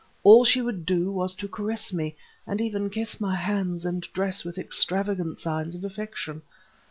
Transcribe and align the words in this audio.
All 0.23 0.43
she 0.43 0.63
would 0.63 0.83
do 0.83 1.11
was 1.11 1.35
to 1.35 1.47
caress 1.47 1.93
me, 1.93 2.15
and 2.47 2.59
even 2.59 2.89
kiss 2.89 3.21
my 3.21 3.35
hands 3.35 3.85
and 3.85 4.01
dress 4.13 4.43
with 4.43 4.57
extravagant 4.57 5.37
signs 5.37 5.75
of 5.75 5.83
affection. 5.83 6.41